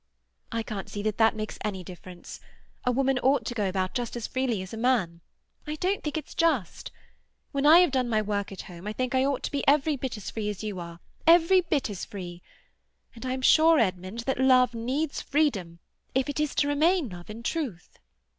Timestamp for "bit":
9.97-10.17, 11.61-11.87